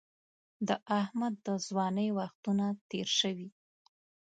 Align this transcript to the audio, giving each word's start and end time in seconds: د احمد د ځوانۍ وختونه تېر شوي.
د 0.67 0.69
احمد 0.99 1.33
د 1.47 1.47
ځوانۍ 1.67 2.09
وختونه 2.19 2.65
تېر 2.89 3.07
شوي. 3.19 3.49